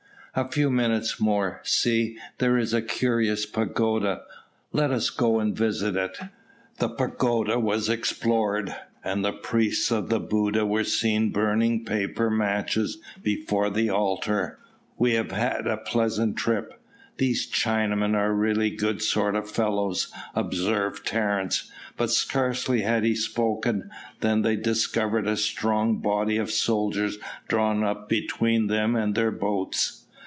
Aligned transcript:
"A 0.33 0.49
few 0.49 0.69
minutes 0.71 1.19
more. 1.19 1.59
See, 1.63 2.17
there 2.37 2.57
is 2.57 2.73
a 2.73 2.81
curious 2.81 3.45
pagoda, 3.45 4.21
let 4.71 4.89
us 4.89 5.09
go 5.09 5.41
and 5.41 5.53
visit 5.53 5.97
it." 5.97 6.17
The 6.79 6.87
pagoda 6.87 7.59
was 7.59 7.89
explored; 7.89 8.73
and 9.03 9.25
the 9.25 9.33
priests 9.33 9.91
of 9.91 10.07
Buddha 10.29 10.65
were 10.65 10.85
seen 10.85 11.31
burning 11.31 11.83
paper 11.83 12.29
matches 12.29 12.99
before 13.21 13.69
the 13.69 13.89
altar. 13.89 14.57
"We 14.97 15.15
have 15.15 15.31
had 15.31 15.67
a 15.67 15.75
pleasant 15.75 16.37
trip. 16.37 16.79
These 17.17 17.51
Chinamen 17.51 18.15
are 18.15 18.33
really 18.33 18.69
good 18.69 19.01
sort 19.01 19.35
of 19.35 19.51
fellows," 19.51 20.13
observed 20.33 21.05
Terence; 21.05 21.69
but 21.97 22.09
scarcely 22.09 22.83
had 22.83 23.03
he 23.03 23.15
spoken, 23.15 23.89
than 24.21 24.43
they 24.43 24.55
discovered 24.55 25.27
a 25.27 25.35
strong 25.35 25.97
body 25.97 26.37
of 26.37 26.51
soldiers 26.51 27.17
drawn 27.49 27.83
up 27.83 28.07
between 28.07 28.67
them 28.67 28.95
and 28.95 29.13
their 29.13 29.31
boats. 29.31 29.97